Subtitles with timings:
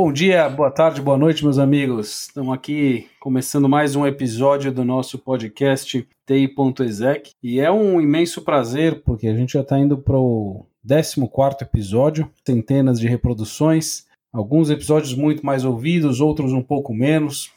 [0.00, 2.28] Bom dia, boa tarde, boa noite, meus amigos.
[2.28, 9.02] Estamos aqui começando mais um episódio do nosso podcast TI.exec e é um imenso prazer
[9.02, 15.16] porque a gente já está indo para o 14 episódio, centenas de reproduções, alguns episódios
[15.16, 17.50] muito mais ouvidos, outros um pouco menos.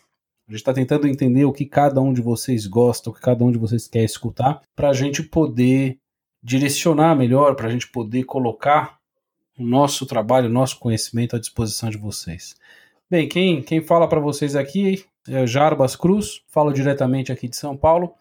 [0.48, 3.46] A gente está tentando entender o que cada um de vocês gosta, o que cada
[3.46, 6.00] um de vocês quer escutar, para a gente poder
[6.44, 9.00] direcionar melhor, para a gente poder colocar
[9.62, 12.55] o nosso trabalho, o nosso conhecimento à disposição de vocês.
[13.10, 17.78] Bem, quem, quem fala para vocês aqui é Jarbas Cruz, falo diretamente aqui de São
[17.78, 18.14] Paulo,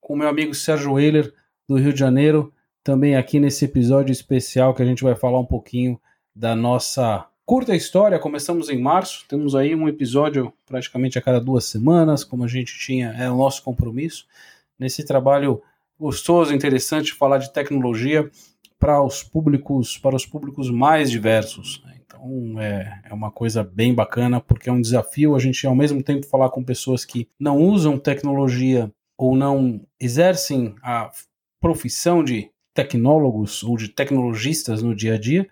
[0.00, 1.32] com meu amigo Sérgio Weiler,
[1.68, 2.52] do Rio de Janeiro,
[2.82, 6.00] também aqui nesse episódio especial que a gente vai falar um pouquinho
[6.34, 8.18] da nossa curta história.
[8.18, 12.76] Começamos em março, temos aí um episódio praticamente a cada duas semanas, como a gente
[12.76, 14.26] tinha, é o nosso compromisso,
[14.78, 15.62] nesse trabalho
[15.98, 18.30] gostoso, interessante, falar de tecnologia
[18.78, 21.82] para os públicos, para os públicos mais diversos.
[21.84, 21.96] Né?
[22.06, 26.02] Então é, é uma coisa bem bacana, porque é um desafio a gente ao mesmo
[26.02, 31.10] tempo falar com pessoas que não usam tecnologia ou não exercem a
[31.60, 35.48] profissão de tecnólogos ou de tecnologistas no dia a dia,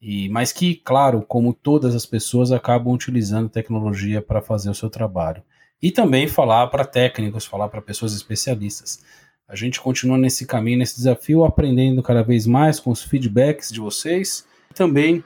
[0.00, 4.88] e mas que, claro, como todas as pessoas acabam utilizando tecnologia para fazer o seu
[4.88, 5.42] trabalho.
[5.82, 9.04] E também falar para técnicos, falar para pessoas especialistas.
[9.46, 13.78] A gente continua nesse caminho, nesse desafio, aprendendo cada vez mais com os feedbacks de
[13.78, 15.22] vocês, também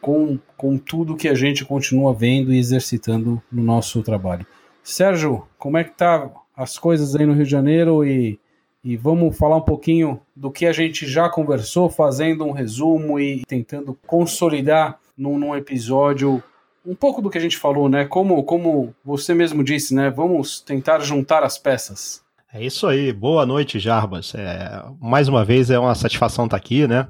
[0.00, 4.44] com, com tudo que a gente continua vendo e exercitando no nosso trabalho.
[4.82, 8.40] Sérgio, como é que tá as coisas aí no Rio de Janeiro e,
[8.82, 13.44] e vamos falar um pouquinho do que a gente já conversou, fazendo um resumo e
[13.46, 16.42] tentando consolidar num, num episódio
[16.84, 18.06] um pouco do que a gente falou, né?
[18.06, 20.10] Como, como você mesmo disse, né?
[20.10, 22.22] Vamos tentar juntar as peças.
[22.52, 24.34] É isso aí, boa noite, Jarbas.
[24.34, 27.06] É, mais uma vez é uma satisfação estar aqui, né?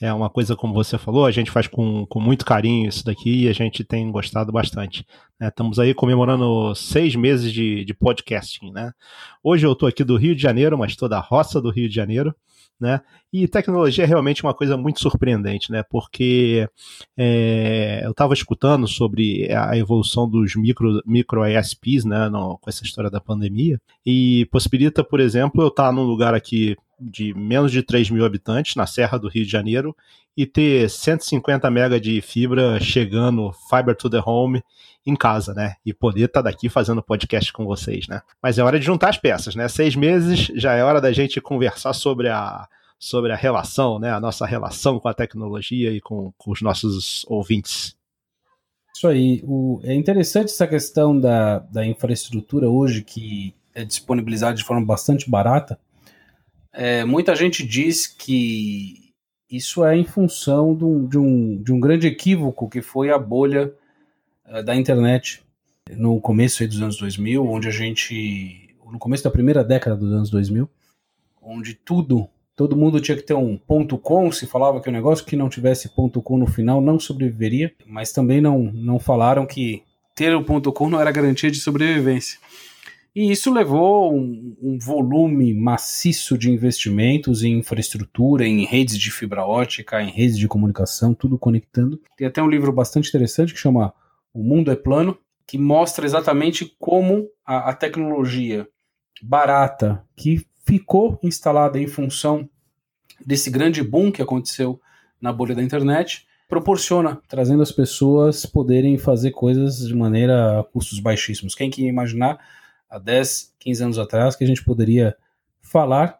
[0.00, 3.44] É uma coisa, como você falou, a gente faz com, com muito carinho isso daqui
[3.44, 5.06] e a gente tem gostado bastante.
[5.38, 5.46] Né?
[5.46, 8.92] Estamos aí comemorando seis meses de, de podcasting, né?
[9.44, 11.94] Hoje eu estou aqui do Rio de Janeiro, mas estou da roça do Rio de
[11.94, 12.34] Janeiro
[12.80, 13.00] né?
[13.32, 15.82] E tecnologia é realmente uma coisa muito surpreendente, né?
[15.82, 16.68] Porque
[17.16, 22.28] é, eu estava escutando sobre a evolução dos micro, micro ISPs, né?
[22.28, 26.34] No, com essa história da pandemia, e possibilita, por exemplo, eu estar tá num lugar
[26.34, 29.96] aqui de menos de 3 mil habitantes, na Serra do Rio de Janeiro,
[30.36, 34.62] e ter 150 mega de fibra chegando, fiber to the home,
[35.06, 35.74] em casa, né?
[35.84, 38.22] E poder estar tá daqui fazendo podcast com vocês, né?
[38.42, 39.68] Mas é hora de juntar as peças, né?
[39.68, 42.68] Seis meses já é hora da gente conversar sobre a,
[42.98, 44.12] sobre a relação, né?
[44.12, 47.96] A nossa relação com a tecnologia e com, com os nossos ouvintes.
[48.94, 49.42] Isso aí.
[49.44, 55.30] O, é interessante essa questão da, da infraestrutura hoje que é disponibilizada de forma bastante
[55.30, 55.78] barata.
[56.72, 59.10] É, muita gente diz que
[59.50, 63.18] isso é em função de um, de um, de um grande equívoco que foi a
[63.18, 63.72] bolha
[64.64, 65.42] da internet
[65.96, 70.30] no começo dos anos 2000, onde a gente, no começo da primeira década dos anos
[70.30, 70.68] 2000,
[71.40, 75.24] onde tudo, todo mundo tinha que ter um ponto .com, se falava que o negócio
[75.24, 79.82] que não tivesse ponto .com no final não sobreviveria, mas também não, não falaram que
[80.14, 82.38] ter o ponto .com não era garantia de sobrevivência.
[83.14, 89.44] E isso levou um, um, volume maciço de investimentos em infraestrutura, em redes de fibra
[89.44, 92.00] ótica, em redes de comunicação, tudo conectando.
[92.16, 93.92] Tem até um livro bastante interessante que chama
[94.32, 98.68] O Mundo é Plano, que mostra exatamente como a, a tecnologia
[99.22, 102.48] barata que ficou instalada em função
[103.24, 104.80] desse grande boom que aconteceu
[105.20, 110.98] na bolha da internet proporciona, trazendo as pessoas poderem fazer coisas de maneira a custos
[110.98, 111.54] baixíssimos.
[111.54, 112.40] Quem que ia imaginar
[112.88, 115.16] há 10, 15 anos atrás que a gente poderia
[115.60, 116.18] falar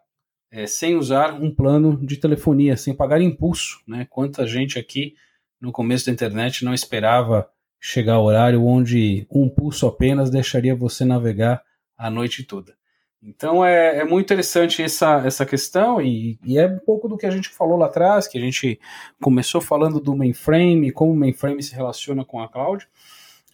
[0.49, 3.81] é, sem usar um plano de telefonia, sem pagar impulso.
[3.85, 4.07] Né?
[4.09, 5.15] Quanta gente aqui
[5.59, 7.49] no começo da internet não esperava
[7.83, 11.63] chegar ao horário onde um pulso apenas deixaria você navegar
[11.97, 12.75] a noite toda.
[13.23, 17.25] Então é, é muito interessante essa, essa questão, e, e, é um pouco do que
[17.25, 18.79] a gente falou lá atrás, que a gente
[19.21, 22.87] começou falando do mainframe, como o mainframe se relaciona com a cloud,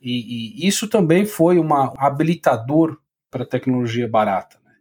[0.02, 2.98] e, e isso também foi um habilitador
[3.30, 4.58] para tecnologia barata.
[4.64, 4.72] Né?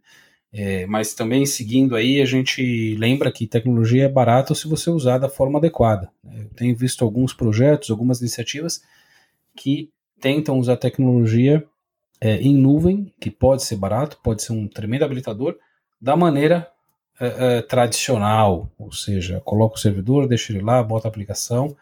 [0.53, 5.19] É, mas também seguindo aí, a gente lembra que tecnologia é barata se você usar
[5.19, 6.11] da forma adequada.
[6.23, 6.43] Né?
[6.43, 8.83] Eu tenho visto alguns projetos, algumas iniciativas
[9.57, 11.65] que tentam usar tecnologia
[12.21, 15.57] é, em nuvem, que pode ser barato, pode ser um tremendo habilitador,
[16.01, 16.71] da maneira
[17.19, 17.27] é,
[17.59, 21.77] é, tradicional, ou seja, coloca o servidor, deixa ele lá, bota a aplicação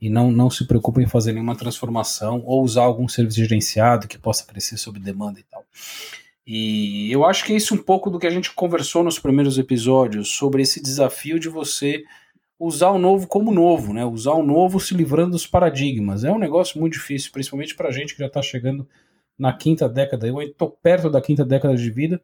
[0.00, 4.18] e não, não se preocupa em fazer nenhuma transformação ou usar algum serviço gerenciado que
[4.18, 5.64] possa crescer sob demanda e tal.
[6.46, 9.58] E eu acho que é isso um pouco do que a gente conversou nos primeiros
[9.58, 12.02] episódios sobre esse desafio de você
[12.60, 14.04] usar o novo como novo, né?
[14.04, 16.22] Usar o novo se livrando dos paradigmas.
[16.22, 18.86] É um negócio muito difícil, principalmente para gente que já está chegando
[19.38, 20.28] na quinta década.
[20.28, 22.22] Eu estou perto da quinta década de vida.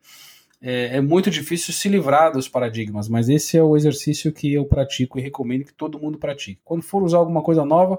[0.60, 4.66] É, é, muito difícil se livrar dos paradigmas, mas esse é o exercício que eu
[4.66, 6.60] pratico e recomendo que todo mundo pratique.
[6.64, 7.98] Quando for usar alguma coisa nova,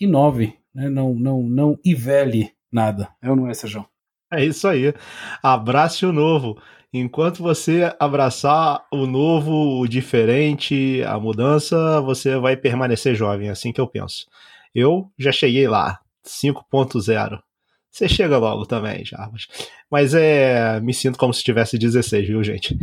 [0.00, 0.88] inove, né?
[0.88, 3.08] não, não, não ivele nada.
[3.20, 3.86] É ou não é, Sérgio?
[4.36, 4.92] É isso aí.
[5.42, 6.60] Abrace o novo.
[6.92, 13.72] Enquanto você abraçar o novo, o diferente, a mudança, você vai permanecer jovem, é assim
[13.72, 14.26] que eu penso.
[14.74, 17.38] Eu já cheguei lá, 5.0.
[17.90, 19.46] Você chega logo também, Jarbas.
[19.90, 22.76] Mas é, me sinto como se tivesse 16, viu, gente?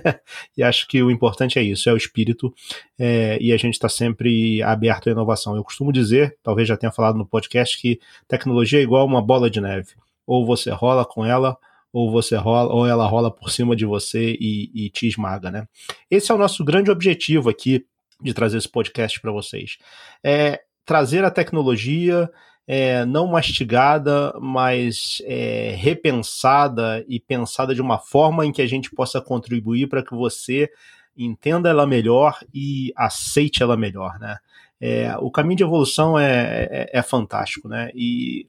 [0.56, 2.52] e acho que o importante é isso, é o espírito,
[2.98, 5.56] é, e a gente está sempre aberto à inovação.
[5.56, 9.48] Eu costumo dizer, talvez já tenha falado no podcast, que tecnologia é igual uma bola
[9.48, 9.94] de neve.
[10.28, 11.56] Ou você rola com ela,
[11.90, 15.66] ou você rola, ou ela rola por cima de você e, e te esmaga, né?
[16.10, 17.86] Esse é o nosso grande objetivo aqui
[18.20, 19.78] de trazer esse podcast para vocês.
[20.22, 22.30] É trazer a tecnologia
[22.66, 28.90] é, não mastigada, mas é, repensada e pensada de uma forma em que a gente
[28.90, 30.70] possa contribuir para que você
[31.16, 34.36] entenda ela melhor e aceite ela melhor, né?
[34.80, 37.90] É, o caminho de evolução é, é, é fantástico, né?
[37.94, 38.46] E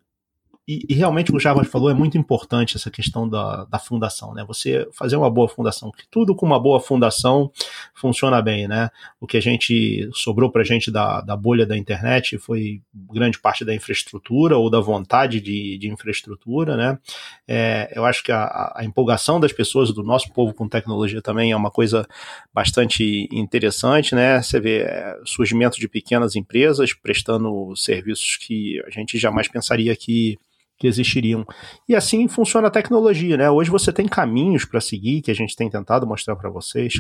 [0.71, 3.80] e, e, realmente o que o Jarbas falou é muito importante essa questão da, da
[3.80, 4.45] fundação, né?
[4.48, 7.51] Você fazer uma boa fundação, que tudo com uma boa fundação
[7.95, 8.92] funciona bem, né?
[9.19, 13.39] O que a gente sobrou para a gente da, da bolha da internet foi grande
[13.39, 17.00] parte da infraestrutura ou da vontade de, de infraestrutura, né?
[17.48, 21.51] É, eu acho que a, a empolgação das pessoas, do nosso povo com tecnologia também
[21.51, 22.07] é uma coisa
[22.54, 24.39] bastante interessante, né?
[24.39, 30.38] Você vê é, surgimento de pequenas empresas prestando serviços que a gente jamais pensaria que
[30.80, 31.46] que existiriam.
[31.88, 33.50] E assim funciona a tecnologia, né?
[33.52, 36.94] Hoje você tem caminhos para seguir, que a gente tem tentado mostrar para vocês,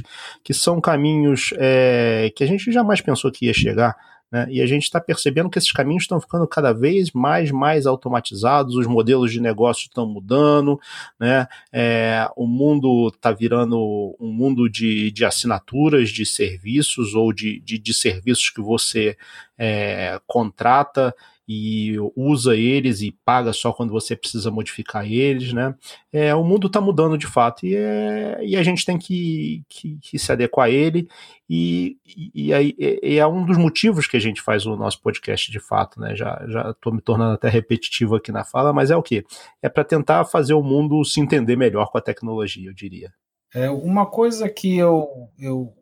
[0.43, 3.95] que são caminhos é, que a gente jamais pensou que ia chegar.
[4.31, 4.45] Né?
[4.49, 8.75] E a gente está percebendo que esses caminhos estão ficando cada vez mais mais automatizados,
[8.75, 10.79] os modelos de negócio estão mudando,
[11.19, 11.47] né?
[11.73, 17.79] É, o mundo está virando um mundo de, de assinaturas de serviços ou de, de,
[17.79, 19.17] de serviços que você
[19.57, 21.15] é, contrata
[21.51, 25.73] e usa eles e paga só quando você precisa modificar eles, né?
[26.13, 29.97] É, o mundo está mudando de fato e, é, e, a gente tem que, que,
[29.97, 31.09] que se adequar a ele
[31.49, 32.51] e, e,
[33.01, 36.15] e, é um dos motivos que a gente faz o nosso podcast de fato, né?
[36.15, 39.25] Já já estou me tornando até repetitivo aqui na fala, mas é o que
[39.59, 43.11] é para tentar fazer o mundo se entender melhor com a tecnologia, eu diria.
[43.51, 45.07] É uma coisa que eu
[45.39, 45.73] eu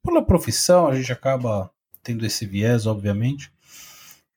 [0.00, 1.72] pela profissão a gente acaba
[2.04, 3.52] tendo esse viés, obviamente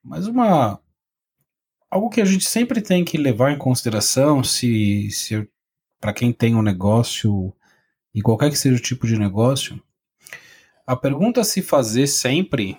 [0.04, 0.80] mas uma
[1.90, 5.48] algo que a gente sempre tem que levar em consideração se, se
[6.00, 7.54] para quem tem um negócio
[8.14, 9.82] e qualquer que seja o tipo de negócio,
[10.86, 12.78] a pergunta a se fazer sempre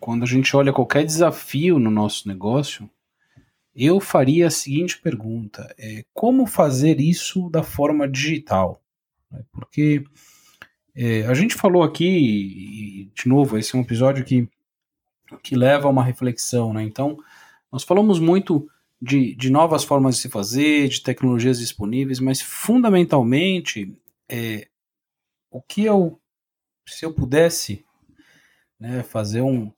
[0.00, 2.90] quando a gente olha qualquer desafio no nosso negócio,
[3.74, 8.82] eu faria a seguinte pergunta: é, como fazer isso da forma digital?
[9.50, 10.04] Porque
[10.94, 14.48] é, a gente falou aqui, e, de novo, esse é um episódio que
[15.42, 16.82] que leva a uma reflexão, né?
[16.82, 17.18] Então,
[17.70, 18.68] nós falamos muito
[19.00, 23.96] de, de novas formas de se fazer, de tecnologias disponíveis, mas fundamentalmente,
[24.28, 24.68] é,
[25.50, 26.20] o que eu,
[26.88, 27.84] se eu pudesse
[28.78, 29.72] né, fazer um,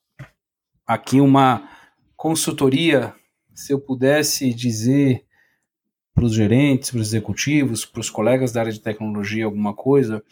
[0.87, 1.69] aqui uma
[2.17, 3.15] consultoria,
[3.55, 5.25] se eu pudesse dizer
[6.15, 10.25] para os gerentes, para os executivos, para os colegas da área de tecnologia alguma coisa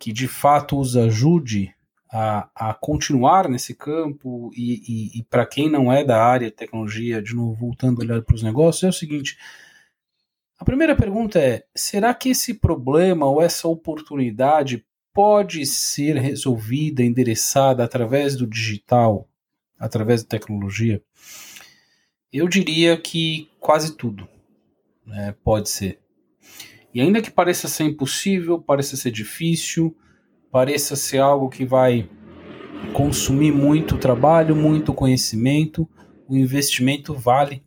[0.00, 1.74] que de fato os ajude
[2.12, 4.82] a, a continuar nesse campo e,
[5.14, 8.22] e, e para quem não é da área de tecnologia, de novo, voltando a olhar
[8.22, 9.38] para os negócios, é o seguinte:
[10.58, 17.84] a primeira pergunta é: será que esse problema ou essa oportunidade pode ser resolvida, endereçada
[17.84, 19.28] através do digital,
[19.78, 21.02] através da tecnologia?
[22.32, 24.28] Eu diria que quase tudo
[25.06, 26.00] né, pode ser.
[26.92, 29.96] E ainda que pareça ser impossível, pareça ser difícil,
[30.50, 32.08] pareça ser algo que vai
[32.92, 35.88] consumir muito trabalho, muito conhecimento,
[36.28, 37.62] o investimento vale,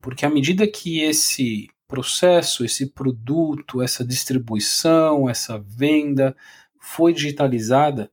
[0.00, 6.36] porque à medida que esse processo, esse produto, essa distribuição, essa venda
[6.80, 8.10] foi digitalizada,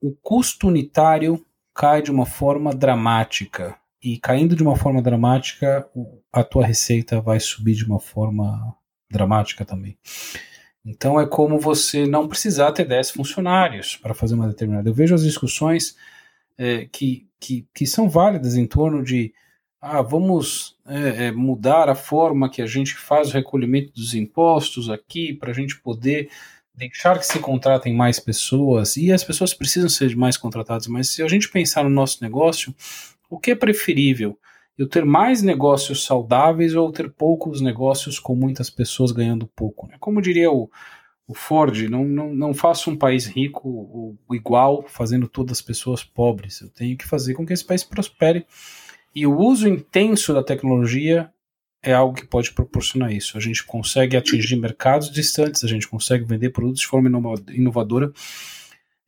[0.00, 1.44] o custo unitário
[1.74, 3.76] cai de uma forma dramática.
[4.02, 5.88] E caindo de uma forma dramática,
[6.32, 8.74] a tua receita vai subir de uma forma
[9.10, 9.98] dramática também.
[10.86, 14.88] Então é como você não precisar ter 10 funcionários para fazer uma determinada.
[14.88, 15.96] Eu vejo as discussões
[16.56, 19.34] é, que, que, que são válidas em torno de
[19.80, 24.88] ah, vamos é, é, mudar a forma que a gente faz o recolhimento dos impostos
[24.88, 26.30] aqui para a gente poder
[26.74, 31.22] deixar que se contratem mais pessoas, e as pessoas precisam ser mais contratadas, mas se
[31.22, 32.74] a gente pensar no nosso negócio,
[33.30, 34.38] o que é preferível?
[34.76, 39.86] Eu ter mais negócios saudáveis ou ter poucos negócios com muitas pessoas ganhando pouco?
[39.86, 39.96] Né?
[39.98, 40.70] Como diria o,
[41.26, 46.60] o Ford, não, não, não faço um país rico igual fazendo todas as pessoas pobres.
[46.60, 48.46] Eu tenho que fazer com que esse país prospere.
[49.14, 51.32] E o uso intenso da tecnologia
[51.82, 53.38] é algo que pode proporcionar isso.
[53.38, 57.08] A gente consegue atingir mercados distantes, a gente consegue vender produtos de forma
[57.50, 58.12] inovadora.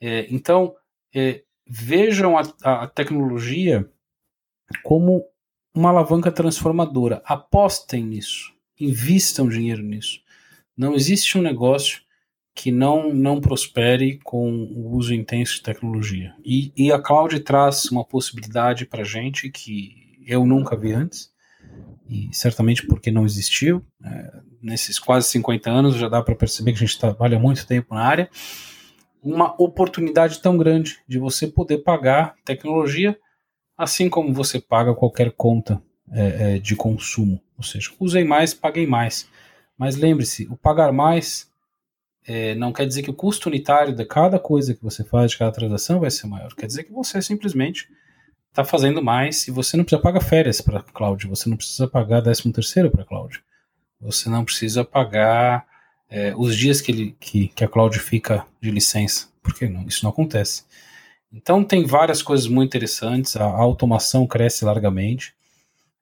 [0.01, 0.75] É, então,
[1.15, 3.89] é, vejam a, a, tecnologia
[4.83, 5.25] como
[5.79, 7.23] uma alavanca transformadora.
[7.25, 10.21] Apostem nisso, invistam dinheiro nisso.
[10.77, 12.01] Não existe um negócio
[12.53, 16.35] que não, não prospere com o uso intenso de tecnologia.
[16.45, 21.31] E, e a cloud traz uma possibilidade para gente que eu nunca vi antes,
[22.09, 23.85] e certamente porque não existiu.
[24.05, 27.95] É, nesses quase 50 anos já dá para perceber que a gente trabalha muito tempo
[27.95, 28.29] na área.
[29.23, 33.17] Uma oportunidade tão grande de você poder pagar tecnologia
[33.79, 35.81] assim como você paga qualquer conta
[36.11, 37.41] é, é, de consumo.
[37.57, 39.29] Ou seja, usem mais, paguem mais.
[39.79, 41.49] Mas lembre-se, o pagar mais
[42.27, 45.39] é, não quer dizer que o custo unitário de cada coisa que você faz, de
[45.39, 46.53] cada transação, vai ser maior.
[46.55, 47.89] Quer dizer que você simplesmente
[48.51, 52.21] está fazendo mais e você não precisa pagar férias para cloud, você não precisa pagar
[52.21, 53.41] 13 terceiro para cloud,
[54.01, 55.65] você não precisa pagar
[56.11, 60.05] é, os dias que, ele, que, que a cloud fica de licença, porque não, isso
[60.05, 60.65] não acontece.
[61.33, 65.35] Então tem várias coisas muito interessantes, a, a automação cresce largamente,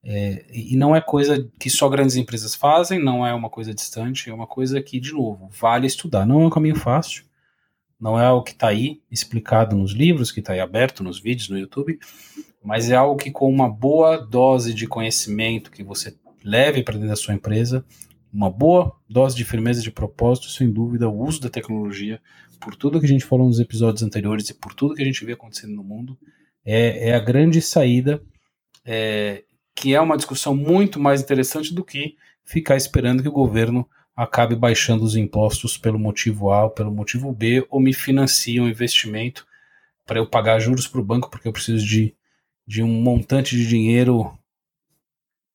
[0.09, 4.30] é, e não é coisa que só grandes empresas fazem, não é uma coisa distante,
[4.30, 6.25] é uma coisa que, de novo, vale estudar.
[6.25, 7.25] Não é um caminho fácil,
[7.99, 11.49] não é o que está aí explicado nos livros, que está aí aberto nos vídeos
[11.49, 11.99] no YouTube,
[12.62, 17.09] mas é algo que com uma boa dose de conhecimento que você leve para dentro
[17.09, 17.85] da sua empresa,
[18.33, 22.21] uma boa dose de firmeza de propósito, sem dúvida, o uso da tecnologia,
[22.61, 25.25] por tudo que a gente falou nos episódios anteriores e por tudo que a gente
[25.25, 26.19] vê acontecendo no mundo,
[26.65, 28.23] é, é a grande saída,
[28.85, 29.45] é,
[29.75, 34.57] que é uma discussão muito mais interessante do que ficar esperando que o governo acabe
[34.57, 39.47] baixando os impostos pelo motivo A ou pelo motivo B, ou me financia um investimento
[40.07, 42.15] para eu pagar juros para o banco porque eu preciso de,
[42.67, 44.33] de um montante de dinheiro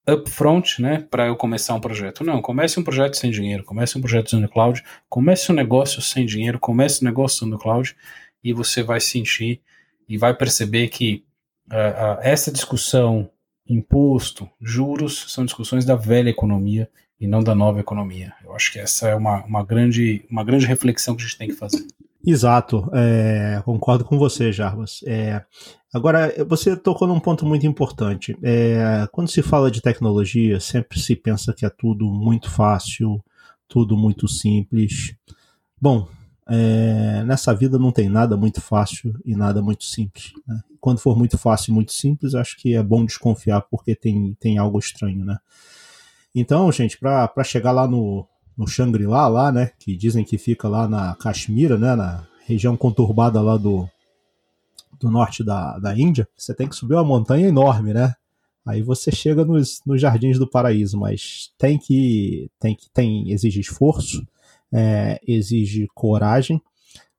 [0.08, 2.24] upfront, né, para eu começar um projeto.
[2.24, 6.26] Não, comece um projeto sem dinheiro, comece um projeto usando cloud, comece um negócio sem
[6.26, 7.96] dinheiro, comece um negócio usando cloud
[8.44, 9.62] e você vai sentir
[10.08, 11.24] e vai perceber que
[11.72, 13.30] uh, uh, essa discussão
[13.68, 16.90] imposto, juros, são discussões da velha economia
[17.20, 18.34] e não da nova economia.
[18.44, 21.48] Eu acho que essa é uma, uma, grande, uma grande reflexão que a gente tem
[21.50, 21.86] que fazer.
[22.26, 25.02] Exato, é, concordo com você, Jarbas.
[25.08, 25.44] É,
[25.92, 28.38] agora, você tocou num ponto muito importante.
[28.44, 33.24] É, quando se fala de tecnologia, sempre se pensa que é tudo muito fácil,
[33.68, 35.16] tudo muito simples.
[35.82, 36.08] Bom,
[36.48, 40.32] é, nessa vida não tem nada muito fácil e nada muito simples.
[40.48, 40.62] Né?
[40.80, 44.60] Quando for muito fácil e muito simples, acho que é bom desconfiar porque tem, tem
[44.60, 45.38] algo estranho, né?
[46.34, 48.26] Então, gente, para chegar lá no,
[48.62, 53.42] no Shangri-La, lá, né, que dizem que fica lá na Caxemira, né, na região conturbada
[53.42, 53.90] lá do,
[55.00, 58.14] do norte da, da Índia, você tem que subir uma montanha enorme, né?
[58.64, 63.60] Aí você chega nos, nos jardins do paraíso, mas tem que tem que tem exige
[63.60, 64.24] esforço,
[64.72, 66.62] é, exige coragem,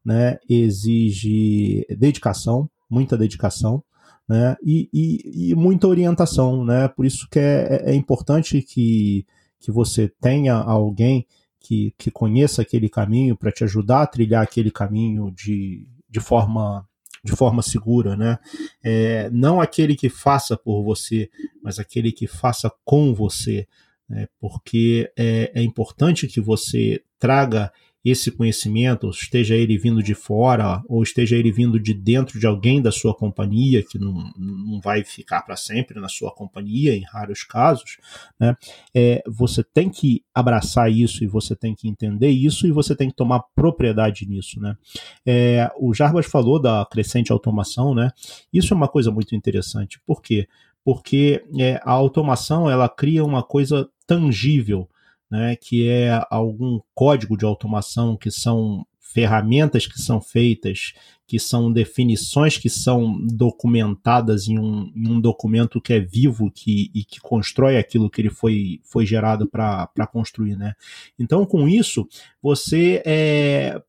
[0.05, 0.39] né?
[0.49, 3.83] Exige dedicação, muita dedicação
[4.29, 4.57] né?
[4.63, 6.89] E, e, e, muita orientação, né?
[6.89, 9.27] Por isso que é, é, é importante que,
[9.63, 11.25] que você tenha alguém
[11.61, 16.87] que, que conheça aquele caminho para te ajudar a trilhar aquele caminho de, de forma
[17.25, 18.37] de forma segura, né?
[18.83, 21.31] É, não aquele que faça por você,
[21.63, 23.69] mas aquele que faça com você,
[24.09, 24.27] né?
[24.41, 27.73] porque é, é importante que você traga
[28.05, 32.83] esse conhecimento, esteja ele vindo de fora ou esteja ele vindo de dentro de alguém
[32.83, 37.45] da sua companhia, que não, não vai ficar para sempre na sua companhia, em raros
[37.45, 37.99] casos,
[38.41, 38.57] né?
[38.95, 43.09] É, você tem que abraçar isso e você tem que entender isso e você tem
[43.09, 44.61] que tomar propriedade nisso.
[44.61, 44.77] Né?
[45.25, 48.11] É, o Jarbas falou da crescente automação, né?
[48.53, 50.01] isso é uma coisa muito interessante.
[50.07, 50.49] Por quê?
[50.85, 54.89] Porque é, a automação ela cria uma coisa tangível
[55.33, 60.93] né, que é algum código de automação, que são ferramentas que são feitas,
[61.27, 66.91] que são definições que são documentadas em um, em um documento que é vivo que,
[66.95, 70.57] e que constrói aquilo que ele foi, foi gerado para construir.
[70.57, 70.75] Né?
[71.19, 72.07] Então, com isso,
[72.43, 73.83] você é,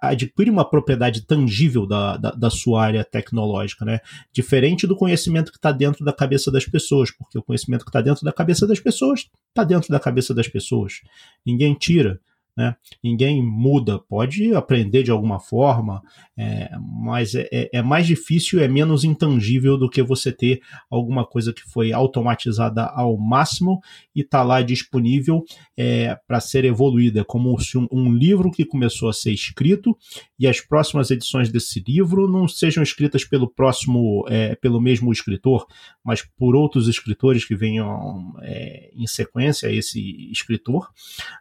[0.00, 4.00] adquire uma propriedade tangível da, da, da, sua área tecnológica, né?
[4.32, 8.00] Diferente do conhecimento que está dentro da cabeça das pessoas, porque o conhecimento que está
[8.00, 11.00] dentro da cabeça das pessoas está dentro da cabeça das pessoas.
[11.44, 12.20] Ninguém tira.
[12.60, 12.76] Né?
[13.02, 16.02] Ninguém muda, pode aprender de alguma forma,
[16.36, 16.68] é,
[17.02, 21.54] mas é, é, é mais difícil, é menos intangível do que você ter alguma coisa
[21.54, 23.80] que foi automatizada ao máximo
[24.14, 25.42] e está lá disponível
[25.74, 29.96] é, para ser evoluída, como se um, um livro que começou a ser escrito
[30.38, 35.66] e as próximas edições desse livro não sejam escritas pelo próximo, é, pelo mesmo escritor,
[36.04, 40.90] mas por outros escritores que venham é, em sequência a esse escritor,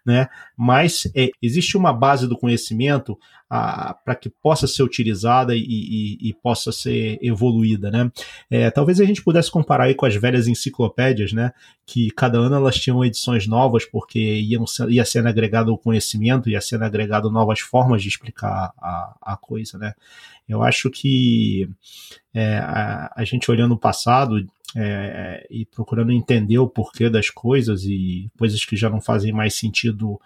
[0.06, 0.30] né?
[0.58, 3.18] Mas é, existe uma base do conhecimento
[3.50, 8.12] para que possa ser utilizada e, e, e possa ser evoluída, né?
[8.50, 11.52] É, talvez a gente pudesse comparar aí com as velhas enciclopédias, né?
[11.84, 16.62] Que cada ano elas tinham edições novas porque iam, ia sendo agregado o conhecimento, ia
[16.62, 19.94] sendo agregado novas formas de explicar a, a coisa, né?
[20.48, 21.68] Eu acho que
[22.34, 27.84] é, a, a, gente olhando o passado é, e procurando entender o porquê das coisas
[27.84, 30.20] e coisas que já não fazem mais sentido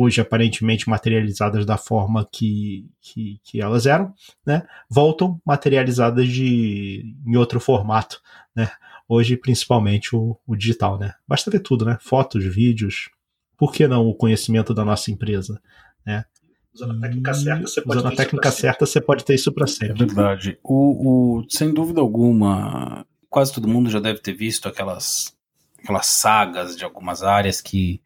[0.00, 4.14] hoje aparentemente materializadas da forma que, que, que, elas eram,
[4.46, 8.22] né, voltam materializadas de, em outro formato,
[8.54, 8.70] né,
[9.08, 13.10] hoje principalmente o, o digital, né, basta ver tudo, né, fotos, vídeos,
[13.56, 15.60] por que não o conhecimento da nossa empresa,
[16.06, 16.24] né,
[16.72, 19.66] usando a técnica certa, você pode, usando a técnica certa, você pode ter isso para
[19.66, 20.04] sempre.
[20.04, 20.58] É verdade.
[20.62, 25.36] O, o, sem dúvida alguma, quase todo mundo já deve ter visto aquelas,
[25.82, 28.00] aquelas sagas de algumas áreas que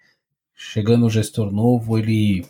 [0.71, 2.47] chegando o gestor novo, ele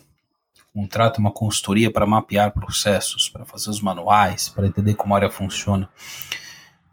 [0.73, 5.29] contrata uma consultoria para mapear processos, para fazer os manuais, para entender como a área
[5.29, 5.89] funciona.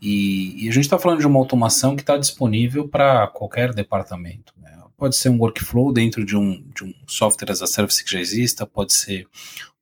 [0.00, 4.54] E, e a gente está falando de uma automação que está disponível para qualquer departamento.
[4.60, 4.70] Né?
[4.96, 8.18] Pode ser um workflow dentro de um, de um software as a service que já
[8.18, 9.26] exista, pode ser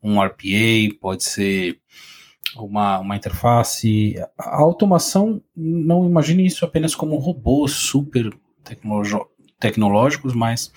[0.02, 1.78] um RPA, pode ser
[2.57, 4.16] uma, uma interface.
[4.37, 8.30] A automação, não imagine isso apenas como robôs super
[9.59, 10.73] tecnológicos, mas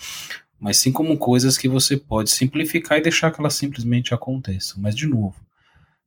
[0.62, 4.80] mas sim como coisas que você pode simplificar e deixar que elas simplesmente aconteçam.
[4.80, 5.36] Mas, de novo,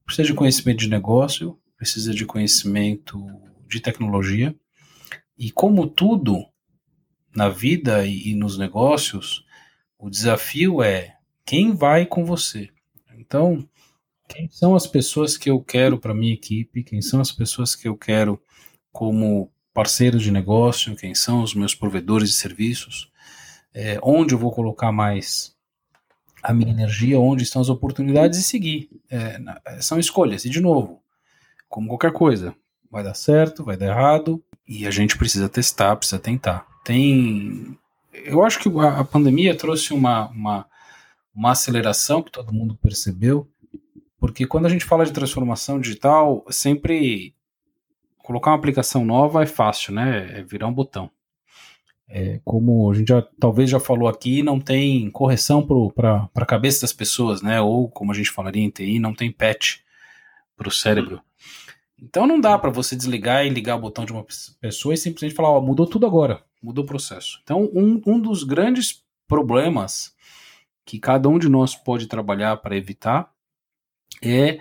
[0.06, 3.20] precisa de conhecimento de negócio, precisa de conhecimento
[3.68, 4.54] de tecnologia,
[5.36, 6.46] e como tudo
[7.34, 9.44] na vida e, e nos negócios,
[9.98, 12.70] o desafio é quem vai com você.
[13.18, 13.68] Então,
[14.28, 17.88] quem são as pessoas que eu quero para minha equipe, quem são as pessoas que
[17.88, 18.40] eu quero
[18.92, 23.12] como parceiros de negócio, quem são os meus provedores de serviços,
[23.74, 25.54] é, onde eu vou colocar mais
[26.42, 28.90] a minha energia, onde estão as oportunidades e seguir.
[29.10, 29.40] É,
[29.80, 30.44] são escolhas.
[30.44, 31.02] E, de novo,
[31.68, 32.54] como qualquer coisa,
[32.90, 36.66] vai dar certo, vai dar errado, e a gente precisa testar, precisa tentar.
[36.84, 37.76] Tem.
[38.12, 40.66] Eu acho que a, pandemia trouxe uma, uma,
[41.34, 43.48] uma aceleração que todo mundo percebeu,
[44.18, 47.34] porque quando a gente fala de transformação digital, sempre
[48.18, 50.38] colocar uma aplicação nova é fácil, né?
[50.38, 51.10] É virar um botão.
[52.08, 56.82] É, como a gente já, talvez já falou aqui, não tem correção para a cabeça
[56.82, 57.60] das pessoas, né?
[57.60, 59.78] Ou, como a gente falaria em TI, não tem patch
[60.56, 61.20] para o cérebro.
[62.00, 64.26] Então não dá para você desligar e ligar o botão de uma
[64.60, 67.40] pessoa e simplesmente falar, ó, mudou tudo agora, mudou o processo.
[67.42, 70.14] Então, um, um dos grandes problemas
[70.84, 73.32] que cada um de nós pode trabalhar para evitar
[74.22, 74.58] é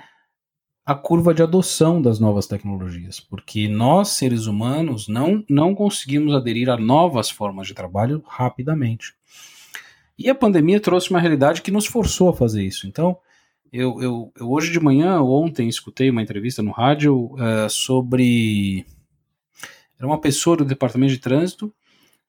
[0.85, 6.69] a curva de adoção das novas tecnologias, porque nós, seres humanos, não, não conseguimos aderir
[6.69, 9.13] a novas formas de trabalho rapidamente.
[10.17, 12.85] E a pandemia trouxe uma realidade que nos forçou a fazer isso.
[12.85, 13.17] Então,
[13.71, 18.85] eu, eu, eu hoje de manhã, ontem, escutei uma entrevista no rádio uh, sobre.
[19.97, 21.73] Era uma pessoa do departamento de trânsito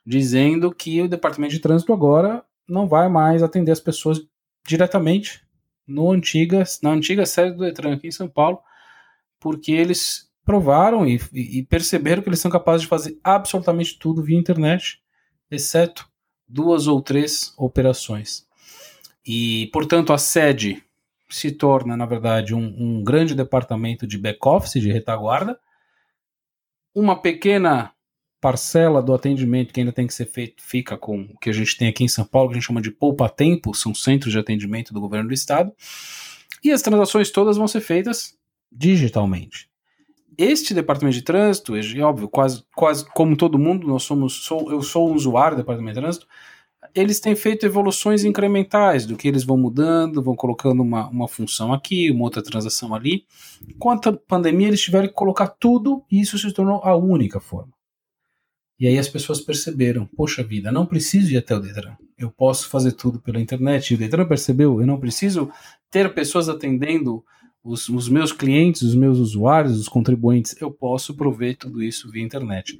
[0.06, 4.24] dizendo que o departamento de trânsito agora não vai mais atender as pessoas
[4.66, 5.43] diretamente
[5.86, 8.58] no antiga, na antiga sede do Detran aqui em São Paulo,
[9.38, 14.38] porque eles provaram e, e, perceberam que eles são capazes de fazer absolutamente tudo via
[14.38, 15.00] internet,
[15.50, 16.08] exceto
[16.46, 18.46] duas ou três operações.
[19.26, 20.84] E, portanto, a sede
[21.30, 25.58] se torna, na verdade, um, um grande departamento de back-office, de retaguarda,
[26.94, 27.93] uma pequena
[28.44, 31.78] parcela do atendimento que ainda tem que ser feito fica com o que a gente
[31.78, 34.92] tem aqui em São Paulo, que a gente chama de poupa-tempo, são centros de atendimento
[34.92, 35.72] do governo do estado,
[36.62, 38.36] e as transações todas vão ser feitas
[38.70, 39.70] digitalmente.
[40.36, 44.82] Este departamento de trânsito, é óbvio, quase, quase como todo mundo, nós somos, sou, eu
[44.82, 46.26] sou um usuário do departamento de trânsito,
[46.94, 51.72] eles têm feito evoluções incrementais do que eles vão mudando, vão colocando uma, uma função
[51.72, 53.24] aqui, uma outra transação ali.
[53.78, 57.72] Com a pandemia, eles tiveram que colocar tudo e isso se tornou a única forma.
[58.78, 61.96] E aí as pessoas perceberam, poxa vida, não preciso ir até o Detran.
[62.18, 63.90] Eu posso fazer tudo pela internet.
[63.90, 65.50] E o Detran percebeu, eu não preciso
[65.90, 67.24] ter pessoas atendendo
[67.62, 70.60] os, os, meus clientes, os meus usuários, os contribuintes.
[70.60, 72.78] Eu posso prover tudo isso via internet.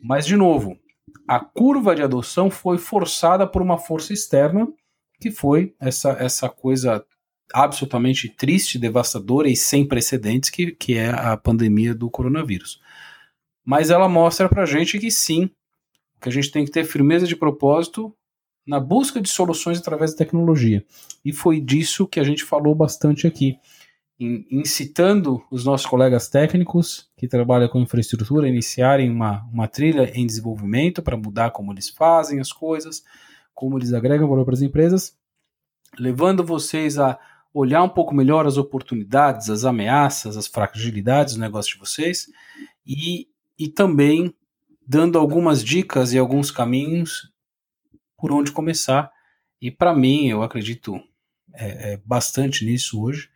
[0.00, 0.78] Mas, de novo,
[1.26, 4.68] a curva de adoção foi forçada por uma força externa
[5.20, 7.04] que foi essa, essa coisa
[7.54, 12.80] absolutamente triste, devastadora e sem precedentes que, que é a pandemia do coronavírus.
[13.64, 15.50] Mas ela mostra para a gente que sim,
[16.20, 18.14] que a gente tem que ter firmeza de propósito
[18.66, 20.84] na busca de soluções através da tecnologia.
[21.24, 23.56] E foi disso que a gente falou bastante aqui,
[24.18, 30.24] incitando os nossos colegas técnicos que trabalham com infraestrutura a iniciarem uma, uma trilha em
[30.24, 33.02] desenvolvimento para mudar como eles fazem as coisas,
[33.52, 35.16] como eles agregam valor para as empresas,
[35.98, 37.18] levando vocês a
[37.52, 42.28] olhar um pouco melhor as oportunidades, as ameaças, as fragilidades do negócio de vocês
[42.86, 44.34] e, e também
[44.86, 47.30] dando algumas dicas e alguns caminhos
[48.16, 49.10] por onde começar.
[49.60, 51.00] E para mim, eu acredito
[51.54, 53.28] é, é, bastante nisso hoje,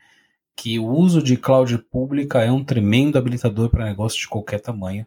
[0.56, 5.06] que o uso de cloud pública é um tremendo habilitador para negócio de qualquer tamanho.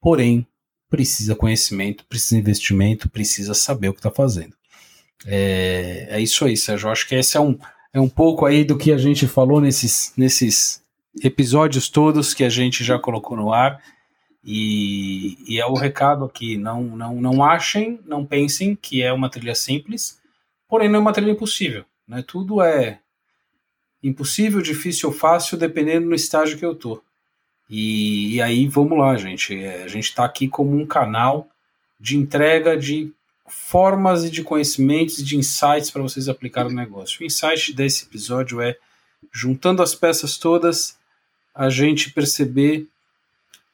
[0.00, 0.46] Porém,
[0.90, 4.54] precisa conhecimento, precisa investimento, precisa saber o que está fazendo.
[5.24, 6.90] É, é isso aí, Sérgio.
[6.90, 7.58] Acho que esse é um,
[7.92, 10.82] é um pouco aí do que a gente falou nesses, nesses
[11.22, 13.80] episódios todos que a gente já colocou no ar.
[14.44, 19.30] E, e, é o recado aqui: não, não, não achem, não pensem que é uma
[19.30, 20.20] trilha simples,
[20.68, 21.84] porém não é uma trilha impossível.
[22.06, 22.24] Né?
[22.26, 23.00] Tudo é
[24.02, 27.02] impossível, difícil ou fácil, dependendo do estágio que eu tô.
[27.70, 29.56] E, e aí vamos lá, gente.
[29.56, 31.48] É, a gente está aqui como um canal
[32.00, 33.12] de entrega de
[33.46, 37.20] formas e de conhecimentos e de insights para vocês aplicar no negócio.
[37.20, 38.76] O insight desse episódio é
[39.32, 40.98] juntando as peças todas,
[41.54, 42.88] a gente perceber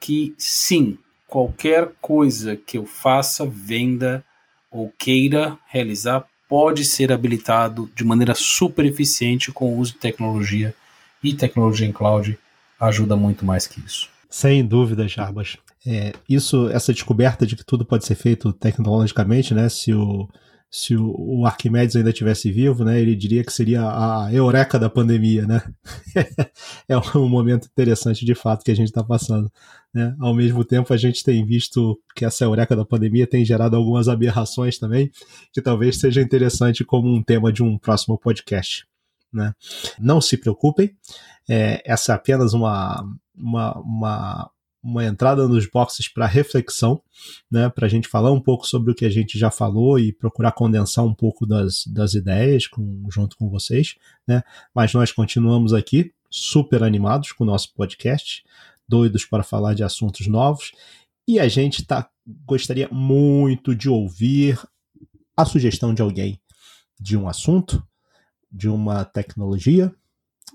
[0.00, 4.24] que sim, qualquer coisa que eu faça, venda
[4.70, 10.74] ou queira realizar pode ser habilitado de maneira super eficiente com o uso de tecnologia
[11.22, 12.38] e tecnologia em cloud
[12.80, 14.08] ajuda muito mais que isso.
[14.30, 15.56] Sem dúvida, Jarbas.
[15.86, 19.68] É, isso, essa descoberta de que tudo pode ser feito tecnologicamente, né?
[19.68, 20.28] Se o,
[20.70, 23.00] se o, o Arquimedes ainda tivesse vivo, né?
[23.00, 25.62] Ele diria que seria a eureka da pandemia, né?
[26.88, 29.50] é um momento interessante de fato que a gente está passando.
[29.94, 30.14] Né?
[30.20, 34.08] Ao mesmo tempo, a gente tem visto que essa eureka da pandemia tem gerado algumas
[34.08, 35.10] aberrações também,
[35.52, 38.86] que talvez seja interessante como um tema de um próximo podcast.
[39.32, 39.52] Né?
[39.98, 40.94] Não se preocupem,
[41.48, 43.04] é, essa é apenas uma,
[43.34, 44.50] uma, uma,
[44.82, 47.02] uma entrada nos boxes para reflexão,
[47.50, 50.12] né, para a gente falar um pouco sobre o que a gente já falou e
[50.12, 53.96] procurar condensar um pouco das, das ideias com, junto com vocês.
[54.26, 54.42] Né,
[54.74, 58.44] mas nós continuamos aqui super animados com o nosso podcast,
[58.88, 60.72] doidos para falar de assuntos novos
[61.26, 62.08] e a gente tá,
[62.46, 64.58] gostaria muito de ouvir
[65.36, 66.40] a sugestão de alguém
[67.00, 67.86] de um assunto,
[68.50, 69.94] de uma tecnologia,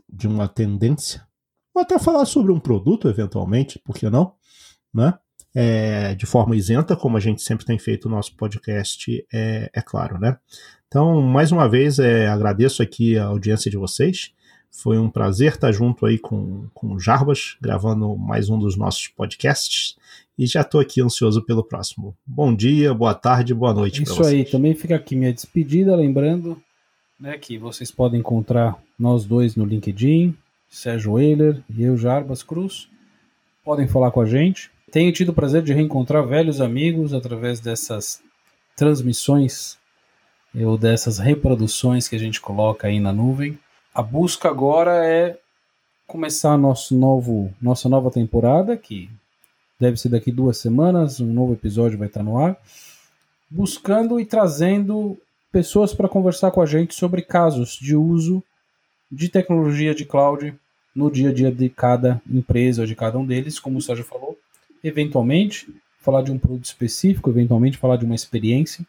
[0.09, 1.25] de uma tendência,
[1.73, 4.33] ou até falar sobre um produto, eventualmente, por que não?
[4.93, 5.13] Né?
[5.55, 9.81] É, de forma isenta, como a gente sempre tem feito o nosso podcast, é, é
[9.81, 10.38] claro, né?
[10.88, 14.31] Então, mais uma vez, é, agradeço aqui a audiência de vocês.
[14.71, 19.07] Foi um prazer estar junto aí com, com o Jarbas, gravando mais um dos nossos
[19.07, 19.95] podcasts.
[20.38, 22.15] E já estou aqui ansioso pelo próximo.
[22.25, 24.01] Bom dia, boa tarde, boa noite.
[24.01, 26.59] Isso aí, também fica aqui minha despedida, lembrando
[27.19, 30.36] né, que vocês podem encontrar nós dois no LinkedIn,
[30.73, 32.89] Sérgio Euler e eu, Jarbas Cruz.
[33.63, 34.71] Podem falar com a gente.
[34.91, 38.19] Tenho tido o prazer de reencontrar velhos amigos através dessas
[38.75, 39.77] transmissões
[40.55, 43.57] ou dessas reproduções que a gente coloca aí na nuvem.
[43.93, 45.38] A busca agora é
[46.07, 49.12] começar nosso novo, nossa nova temporada, que
[49.79, 52.57] deve ser daqui duas semanas, um novo episódio vai estar no ar,
[53.47, 55.19] buscando e trazendo
[55.51, 58.43] pessoas para conversar com a gente sobre casos de uso
[59.12, 60.59] de tecnologia de cloud
[60.95, 64.06] no dia a dia de cada empresa ou de cada um deles, como o Sérgio
[64.06, 64.38] falou,
[64.84, 68.86] eventualmente falar de um produto específico, eventualmente falar de uma experiência,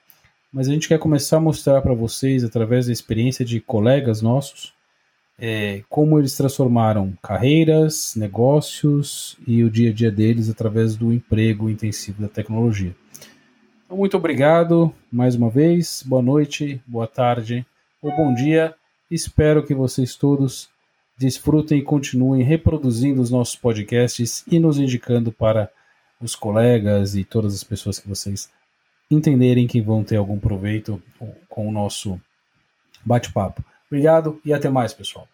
[0.53, 4.75] mas a gente quer começar a mostrar para vocês, através da experiência de colegas nossos,
[5.39, 11.69] é, como eles transformaram carreiras, negócios e o dia a dia deles através do emprego
[11.69, 12.95] intensivo da tecnologia.
[13.85, 17.67] Então, muito obrigado mais uma vez, boa noite, boa tarde
[18.01, 18.75] ou bom dia.
[19.11, 20.69] Espero que vocês todos
[21.17, 25.71] desfrutem e continuem reproduzindo os nossos podcasts e nos indicando para
[26.21, 28.51] os colegas e todas as pessoas que vocês
[29.11, 31.03] entenderem que vão ter algum proveito
[31.49, 32.21] com o nosso
[33.05, 33.63] bate-papo.
[33.87, 35.29] Obrigado e até mais, pessoal.